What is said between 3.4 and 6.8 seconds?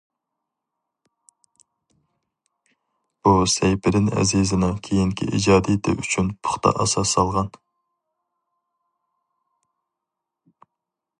سەيپىدىن ئەزىزىنىڭ كېيىنكى ئىجادىيىتى ئۈچۈن پۇختا